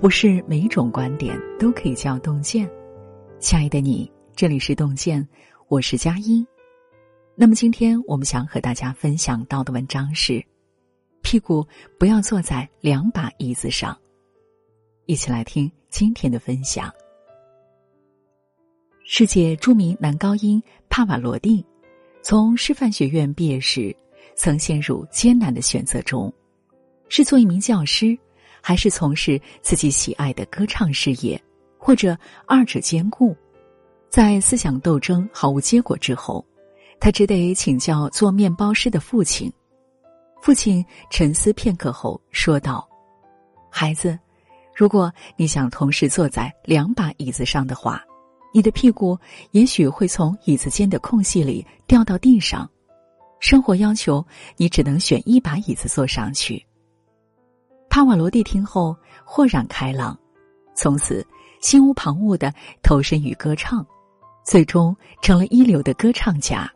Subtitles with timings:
[0.00, 2.70] 不是每种观点都可以叫洞见。
[3.40, 5.26] 亲爱的你，这里是洞见，
[5.66, 6.46] 我是佳音。
[7.34, 10.40] 那么今天我们想和大家分享到的文章是：
[11.20, 11.66] 屁股
[11.98, 13.98] 不要坐在两把椅子上。
[15.06, 16.92] 一起来听今天的分享。
[19.02, 21.66] 世界著名男高音帕瓦罗蒂，
[22.22, 23.94] 从师范学院毕业时，
[24.36, 26.32] 曾陷入艰难的选择中：
[27.08, 28.16] 是做一名教师。
[28.60, 31.40] 还是从事自己喜爱的歌唱事业，
[31.78, 33.36] 或者二者兼顾，
[34.10, 36.44] 在思想斗争毫无结果之后，
[37.00, 39.52] 他只得请教做面包师的父亲。
[40.40, 42.88] 父亲沉思片刻后说道
[43.70, 44.18] ：“孩子，
[44.74, 48.04] 如果你想同时坐在两把椅子上的话，
[48.54, 49.18] 你的屁股
[49.50, 52.68] 也许会从椅子间的空隙里掉到地上。
[53.40, 54.24] 生活要求
[54.56, 56.64] 你只能选一把椅子坐上去。”
[57.98, 60.16] 帕瓦罗蒂听后豁然开朗，
[60.72, 61.26] 从此
[61.60, 63.84] 心无旁骛的投身于歌唱，
[64.44, 66.72] 最终成了一流的歌唱家。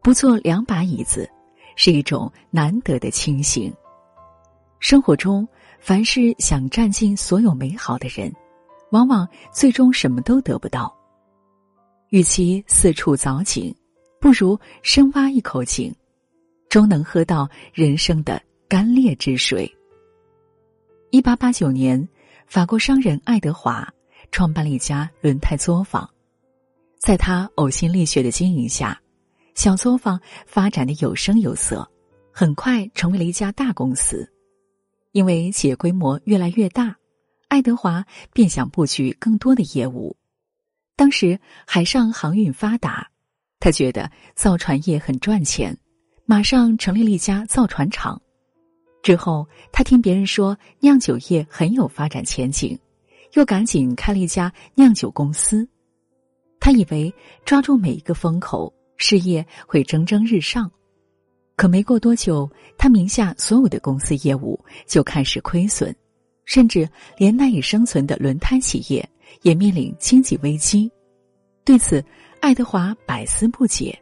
[0.00, 1.28] 不坐两把椅子，
[1.74, 3.74] 是一种难得的清醒。
[4.78, 5.48] 生活中，
[5.80, 8.32] 凡是想占尽所有美好的人，
[8.92, 10.96] 往往最终什么都得不到。
[12.10, 13.74] 与其四处凿井，
[14.20, 15.92] 不如深挖一口井，
[16.68, 19.68] 终能喝到人生的甘冽之水。
[21.12, 22.08] 一八八九年，
[22.46, 23.92] 法国商人爱德华
[24.30, 26.08] 创办了一家轮胎作坊，
[27.00, 28.96] 在他呕心沥血的经营下，
[29.56, 31.88] 小作坊发展的有声有色，
[32.32, 34.30] 很快成为了一家大公司。
[35.10, 36.96] 因为企业规模越来越大，
[37.48, 40.16] 爱德华便想布局更多的业务。
[40.94, 43.10] 当时海上航运发达，
[43.58, 45.76] 他觉得造船业很赚钱，
[46.24, 48.22] 马上成立了一家造船厂。
[49.02, 52.78] 之后，他听别人说酿酒业很有发展前景，
[53.32, 55.66] 又赶紧开了一家酿酒公司。
[56.58, 57.12] 他以为
[57.44, 60.70] 抓住每一个风口，事业会蒸蒸日上。
[61.56, 65.94] 可没过多久，他名下所有的公司业务就开始亏损，
[66.44, 69.06] 甚至连赖以生存的轮胎企业
[69.42, 70.90] 也面临经济危机。
[71.64, 72.04] 对此，
[72.40, 73.98] 爱德华百思不解。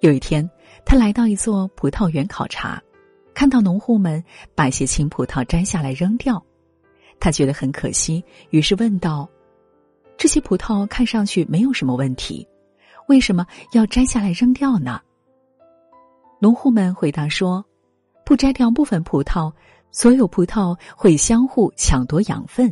[0.00, 0.48] 有一天，
[0.84, 2.80] 他来到一座葡萄园考察。
[3.36, 4.24] 看到农户们
[4.54, 6.42] 把一些青葡萄摘下来扔掉，
[7.20, 9.28] 他觉得很可惜，于是问道
[10.16, 12.48] ：“这些葡萄看上去没有什么问题，
[13.08, 15.02] 为什么要摘下来扔掉呢？”
[16.40, 17.62] 农户们回答说
[18.24, 19.52] ：“不摘掉部分葡萄，
[19.90, 22.70] 所有葡萄会相互抢夺养分；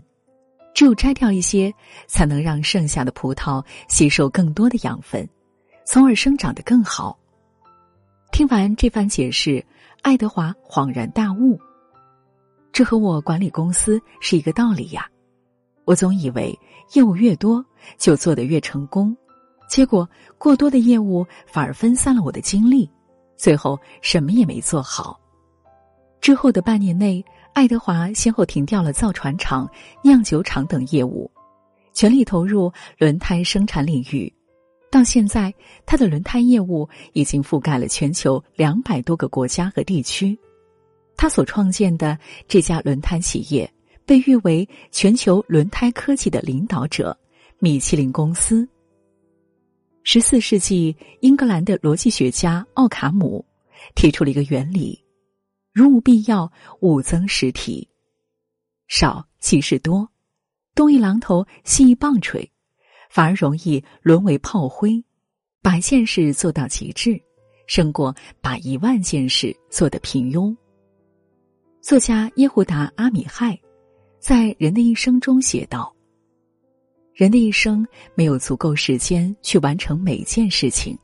[0.72, 1.70] 只有摘掉一些，
[2.06, 5.28] 才能让剩下的葡萄吸收更多的养分，
[5.84, 7.18] 从而生长得更好。”
[8.34, 9.64] 听完这番解释。
[10.02, 11.56] 爱德华恍然大悟，
[12.72, 15.08] 这和我管理公司是一个道理呀。
[15.84, 16.52] 我总以为
[16.94, 17.64] 业务越多
[17.96, 19.16] 就做得越成功，
[19.68, 20.06] 结果
[20.36, 22.90] 过多的业务反而分散了我的精力，
[23.36, 25.16] 最后什么也没做好。
[26.20, 29.70] 之后的半年内，爱德华先后停掉了造船厂、
[30.02, 31.30] 酿酒厂等业务，
[31.92, 34.30] 全力投入轮胎生产领域。
[34.94, 35.52] 到现在，
[35.84, 40.38] 他的轮胎业务已经覆盖了全球两百多个国家和地区。
[41.16, 42.16] 他所创建的
[42.46, 43.68] 这家轮胎企业
[44.06, 47.18] 被誉为全球轮胎科技的领导者——
[47.58, 48.68] 米其林公司。
[50.04, 53.44] 十四世纪，英格兰的逻辑学家奥卡姆
[53.96, 55.04] 提出了一个原理：
[55.72, 56.48] 如无必要，
[56.82, 57.88] 勿增实体。
[58.86, 60.08] 少即是多，
[60.72, 62.48] 东一榔头，西一棒槌。
[63.14, 65.00] 反而容易沦为炮灰，
[65.62, 67.16] 把一件事做到极致，
[67.68, 70.52] 胜过把一万件事做得平庸。
[71.80, 73.56] 作家耶胡达·阿米亥
[74.18, 75.94] 在《人的一生》中写道
[77.14, 77.86] ：“人的一生
[78.16, 80.98] 没有足够时间去完成每件事情，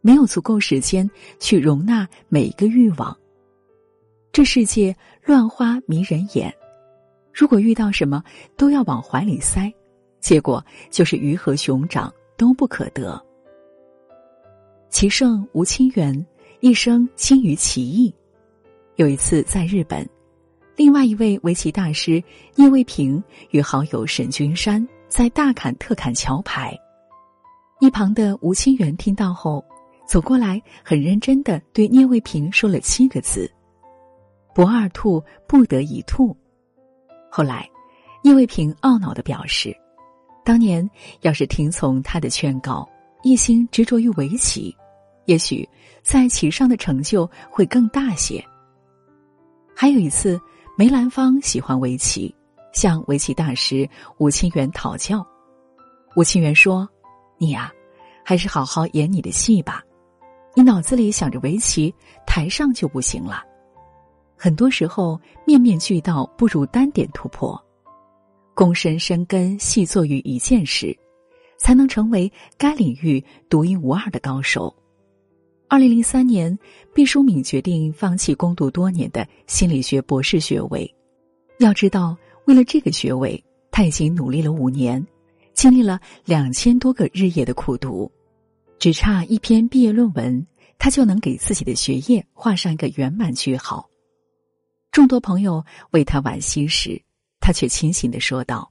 [0.00, 1.08] 没有足够时间
[1.38, 3.16] 去容纳每一个欲望。
[4.32, 4.92] 这世界
[5.22, 6.52] 乱花迷人眼，
[7.32, 8.20] 如果遇到什么
[8.56, 9.72] 都要往怀里塞。”
[10.26, 13.24] 结果就是鱼和熊掌都不可得。
[14.88, 16.26] 棋圣吴清源
[16.58, 18.12] 一生精于棋艺。
[18.96, 20.04] 有一次在日本，
[20.74, 22.20] 另外一位围棋大师
[22.56, 26.76] 聂卫平与好友沈君山在大砍特砍桥牌。
[27.78, 29.64] 一旁的吴清源听到后，
[30.08, 33.48] 走过来，很认真的对聂卫平说了七个字
[34.52, 36.36] ：“不二兔，不得一兔。”
[37.30, 37.70] 后来，
[38.24, 39.72] 聂卫平懊恼的表示。
[40.46, 40.88] 当年
[41.22, 42.88] 要是听从他的劝告，
[43.24, 44.72] 一心执着于围棋，
[45.24, 45.68] 也许
[46.04, 48.40] 在棋上的成就会更大些。
[49.74, 50.40] 还有一次，
[50.78, 52.32] 梅兰芳喜欢围棋，
[52.72, 55.26] 向围棋大师吴清源讨教。
[56.14, 56.88] 吴清源说
[57.38, 57.72] ：“你呀，
[58.24, 59.82] 还是好好演你的戏吧。
[60.54, 61.92] 你脑子里想着围棋，
[62.24, 63.42] 台上就不行了。
[64.36, 67.60] 很多时候，面面俱到不如单点突破，
[68.56, 70.96] 躬身深耕，细作于一件事，
[71.58, 74.74] 才能成为该领域独一无二的高手。”
[75.68, 76.58] 二零零三年，
[76.94, 80.90] 毕淑敏决定放弃攻读多年的心理学博士学位。
[81.58, 82.16] 要知道，
[82.46, 85.06] 为了这个学位，他已经努力了五年，
[85.52, 88.10] 经历了两千多个日夜的苦读，
[88.78, 90.46] 只差一篇毕业论文，
[90.78, 93.86] 他就能给自己的学业画上一个圆满句号。
[94.92, 97.02] 众多朋友为他惋惜时，
[97.46, 98.68] 他却清醒的说道：“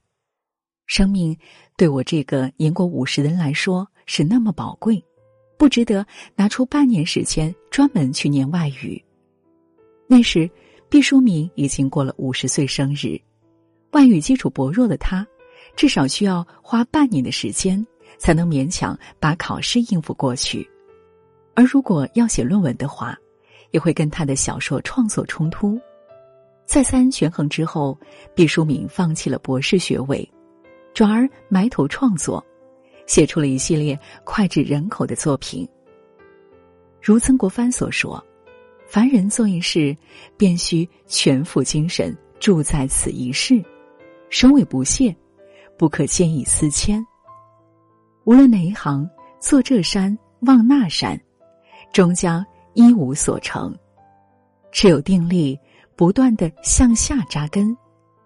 [0.84, 1.34] 生命
[1.78, 5.02] 对我这个年过五十的人来说是那么宝贵。”
[5.56, 9.02] 不值得拿出半年时间专门去念外语。
[10.06, 10.50] 那时，
[10.90, 13.18] 毕淑敏已经过了五十岁生日，
[13.92, 15.26] 外语基础薄弱的他，
[15.74, 17.82] 至少需要花半年的时间
[18.18, 20.68] 才能勉强把考试应付过去。
[21.54, 23.16] 而如果要写论文的话，
[23.70, 25.80] 也会跟他的小说创作冲突。
[26.66, 27.98] 再三权衡之后，
[28.34, 30.28] 毕淑敏放弃了博士学位，
[30.92, 32.44] 转而埋头创作。
[33.06, 35.64] 写出了一系列脍炙人口的作品。
[37.00, 38.20] 如曾国藩所说
[38.84, 39.96] ：“凡人做一事，
[40.36, 43.64] 便须全副精神注在此一事，
[44.28, 45.14] 首尾不懈，
[45.78, 47.00] 不可见异思迁。
[48.24, 49.08] 无论哪一行，
[49.38, 51.16] 做这山望那山，
[51.92, 53.72] 终将一无所成。
[54.72, 55.56] 只有定力，
[55.96, 57.76] 不断的向下扎根，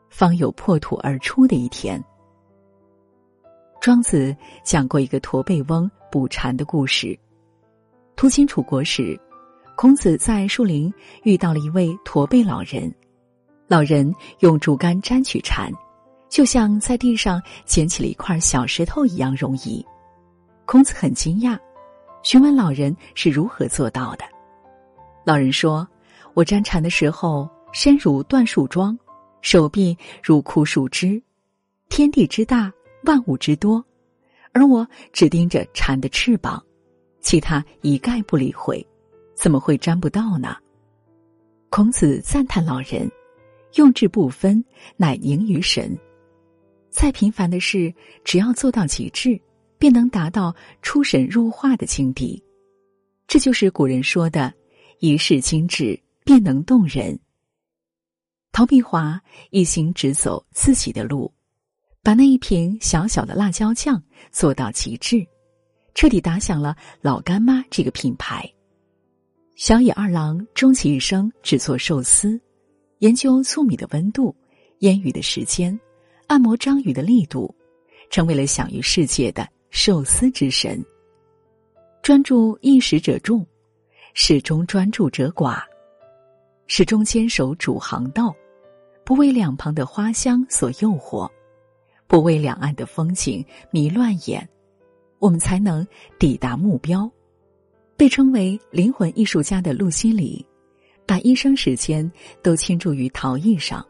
[0.09, 2.03] 方有破土而出的一天。”
[3.81, 7.19] 庄子讲过一个驼背翁捕蝉的故事。
[8.17, 9.19] 途经楚国时，
[9.77, 12.93] 孔子在树林遇到了一位驼背老人。
[13.67, 15.73] 老人用竹竿沾取蝉，
[16.29, 19.83] 就像在地上捡起了一块小石头一样容易。
[20.67, 21.59] 孔子很惊讶，
[22.23, 24.25] 询问老人是如何做到的。
[25.25, 25.89] 老人说
[26.35, 28.99] ：“我沾蝉的时候，身如断树桩，
[29.43, 31.23] 手臂如枯树枝，
[31.89, 32.73] 天地之大。”
[33.05, 33.83] 万物之多，
[34.53, 36.63] 而我只盯着蝉的翅膀，
[37.23, 38.87] 其他一概不理会，
[39.35, 40.55] 怎么会沾不到呢？
[41.71, 43.11] 孔子赞叹老人，
[43.77, 44.63] 用智不分，
[44.99, 45.99] 乃凝于神。
[46.91, 47.91] 再平凡的事，
[48.23, 49.41] 只要做到极致，
[49.79, 52.45] 便能达到出神入化的境地。
[53.27, 54.53] 这就是古人说的
[55.01, 57.19] “一世精致，便能动人”。
[58.53, 59.21] 陶碧华
[59.51, 61.33] 一心只走自己的路。
[62.03, 64.03] 把那一瓶小小的辣椒酱
[64.33, 65.27] 做到极致，
[65.95, 68.51] 彻底打响了老干妈这个品牌。
[69.55, 72.41] 小野二郎终其一生只做寿司，
[73.01, 74.35] 研究粟米的温度、
[74.79, 75.79] 腌鱼的时间、
[76.27, 77.55] 按摩章鱼的力度，
[78.09, 80.83] 成为了享誉世界的寿司之神。
[82.03, 83.47] 专注一时者众，
[84.15, 85.61] 始终专注者寡，
[86.73, 88.33] 始终坚守主航道，
[89.05, 91.29] 不为两旁的花香所诱惑。
[92.07, 94.49] 不为两岸的风景迷乱眼，
[95.19, 95.85] 我们才能
[96.17, 97.11] 抵达目标。
[97.97, 100.47] 被称为灵魂艺术家的露西里，
[101.05, 102.09] 把一生时间
[102.41, 103.85] 都倾注于陶艺上。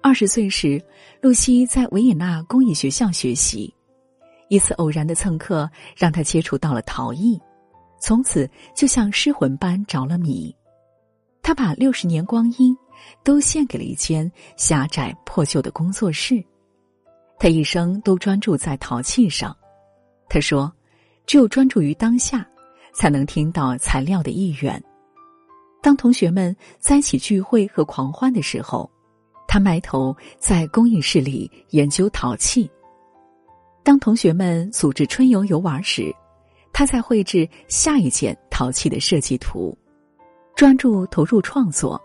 [0.00, 0.80] 二十岁时，
[1.20, 3.74] 露西在维也纳工艺学校学习，
[4.48, 7.40] 一次偶然的蹭课让他接触到了陶艺，
[8.00, 10.54] 从此就像失魂般着了迷。
[11.44, 12.74] 他把六十年光阴
[13.22, 16.42] 都献给了一间狭窄破旧的工作室。
[17.38, 19.54] 他一生都专注在陶器上，
[20.26, 20.72] 他说
[21.26, 22.48] ：“只有专注于当下，
[22.94, 24.82] 才能听到材料的意愿。”
[25.82, 28.90] 当同学们在一起聚会和狂欢的时候，
[29.46, 32.66] 他埋头在工艺室里研究陶器；
[33.82, 36.10] 当同学们组织春游游玩时，
[36.72, 39.76] 他在绘制下一件陶器的设计图。
[40.56, 42.00] 专注投入创作，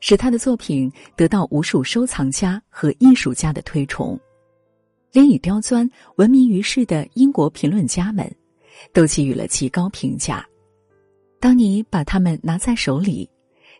[0.00, 4.18] 使他的作品得到无数收藏家和艺术家的推崇。
[5.10, 8.30] 连以刁钻闻名于世的英国评论家们，
[8.92, 10.46] 都给予了极高评价。
[11.40, 13.28] 当你把它们拿在手里，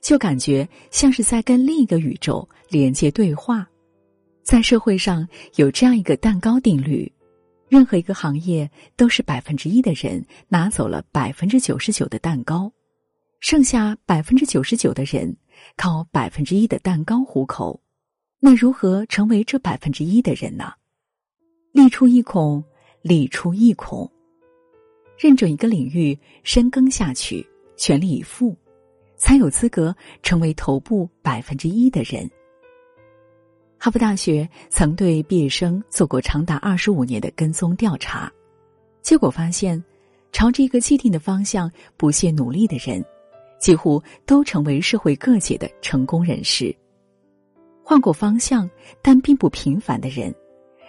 [0.00, 3.68] 就感觉像是在跟另一个宇宙连接对话。
[4.42, 5.26] 在社会上
[5.56, 7.10] 有这样一个蛋糕定律：
[7.68, 12.70] 任何一个行业都是百分之一的人拿走了百分之九十九的蛋糕，
[13.40, 15.36] 剩下百分之九十九的人
[15.76, 17.80] 靠百分之一的蛋糕糊口。
[18.40, 20.72] 那如何成为这百分之一的人呢？
[21.72, 22.62] 力出一孔，
[23.02, 24.10] 力出一孔。
[25.16, 28.56] 认准一个领域，深耕下去，全力以赴，
[29.16, 32.28] 才有资格成为头部百分之一的人。
[33.78, 38.32] 哈佛大学曾对毕业生做过长达二十五年的跟踪调查，
[39.02, 39.82] 结果发现，
[40.32, 43.04] 朝着一个既定的方向不懈努力的人，
[43.64, 46.76] 几乎都成为社会各界的成功人士。
[47.82, 48.68] 换过方向
[49.00, 50.34] 但并不平凡的人，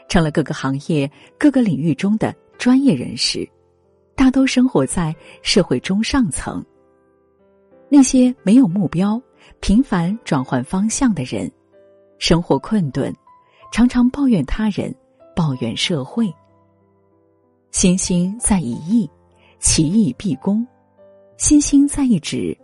[0.09, 3.49] 成了各个行业、各个领域中的专业人士，
[4.13, 6.61] 大都生活在社会中上层。
[7.87, 9.21] 那些没有目标、
[9.61, 11.49] 频繁转换方向的人。
[12.19, 13.09] 生活困顿，
[13.71, 14.93] 常常抱怨他人，
[15.33, 16.29] 抱怨社会。
[17.71, 19.09] 星星在一意，
[19.61, 20.61] 其意必公；
[21.37, 22.57] 星星在一指，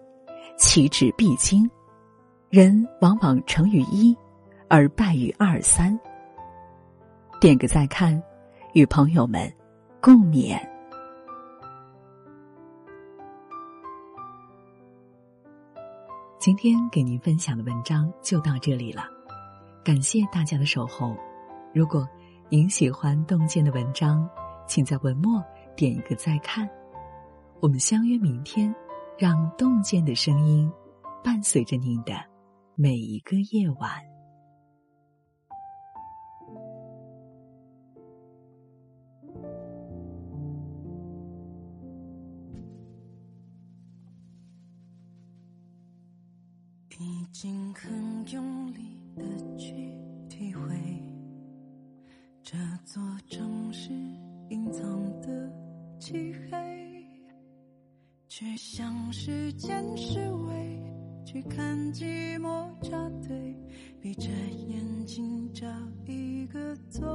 [0.62, 1.70] 其指必经。
[2.52, 4.16] 人往往成于一，
[4.70, 6.00] 而败于二三。
[7.40, 8.22] 点个再看，
[8.74, 9.52] 与朋友们
[10.00, 10.62] 共勉。
[16.38, 19.06] 今天给您分享的文章就到这里了。
[19.84, 21.18] 感谢大家的守候。
[21.74, 22.08] 如果
[22.50, 24.30] 您喜欢洞见的文章，
[24.68, 25.44] 请在文末
[25.76, 26.70] 点一个再看。
[27.62, 28.74] 我们相约明天，
[29.22, 30.68] 让洞见的声音
[31.24, 32.14] 伴随着您的
[32.74, 34.02] 每一个夜晚。
[46.98, 49.02] 已经很用力。
[49.16, 49.24] 的
[49.58, 49.74] 去
[50.30, 50.76] 体会
[52.42, 53.92] 这座城市
[54.50, 55.52] 隐藏的
[56.00, 56.81] 漆黑，
[58.34, 60.80] 去向时间示威，
[61.26, 62.98] 去看寂寞扎
[63.28, 63.54] 堆，
[64.00, 64.30] 闭着
[64.70, 65.68] 眼睛找
[66.06, 67.06] 一个座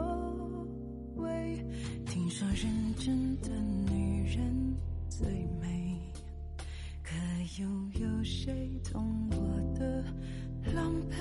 [1.17, 1.65] 位。
[2.05, 3.49] 听说认真的
[3.91, 4.77] 女人
[5.09, 5.27] 最
[5.59, 5.99] 美，
[7.03, 7.15] 可
[7.63, 7.67] 又
[7.99, 10.05] 有谁懂我的
[10.75, 11.17] 狼狈？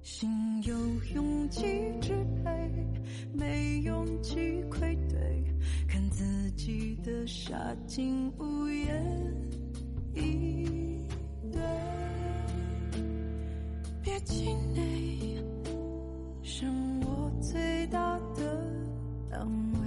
[0.00, 0.74] 心有
[1.14, 1.60] 勇气
[2.00, 2.50] 支配，
[3.34, 4.99] 没勇气愧对，看
[6.62, 9.02] 记得杀进屋檐
[10.14, 11.00] 一
[11.50, 11.58] 对，
[14.02, 15.42] 别气馁，
[16.42, 18.62] 剩我最大的
[19.30, 19.79] 浪漫。